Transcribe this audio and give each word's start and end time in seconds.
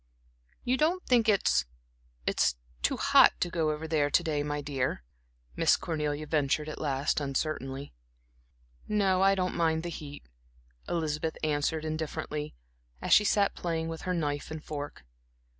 "You 0.63 0.77
don't 0.77 1.05
think 1.05 1.29
it's 1.29 1.65
it's 2.25 2.55
too 2.81 2.97
hot 2.97 3.39
to 3.39 3.51
go 3.51 3.69
over 3.69 3.87
there 3.87 4.09
to 4.09 4.23
day, 4.23 4.41
my 4.41 4.59
dear?" 4.59 5.03
Miss 5.55 5.77
Cornelia 5.77 6.25
ventured 6.25 6.67
at 6.69 6.81
last 6.81 7.19
uncertainly. 7.21 7.93
"No, 8.87 9.21
I 9.21 9.35
don't 9.35 9.53
mind 9.53 9.83
the 9.83 9.89
heat," 9.89 10.25
Elizabeth 10.89 11.37
answered 11.43 11.85
indifferently, 11.85 12.55
as 12.99 13.13
she 13.13 13.23
sat 13.25 13.53
playing 13.53 13.89
with 13.89 14.01
her 14.01 14.13
knife 14.15 14.49
and 14.49 14.63
fork. 14.63 15.05